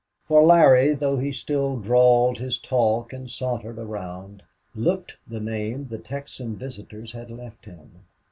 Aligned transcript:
For 0.27 0.41
Larry, 0.43 0.95
though 0.95 1.17
he 1.17 1.31
still 1.31 1.77
drawled 1.79 2.39
his 2.39 2.57
talk 2.57 3.13
and 3.13 3.29
sauntered 3.29 3.77
around, 3.77 4.41
looked 4.73 5.17
the 5.27 5.39
name 5.39 5.89
the 5.89 5.99
Texan 5.99 6.55
visitors 6.55 7.11
had 7.11 7.29
left 7.29 7.65
him. 7.65 7.91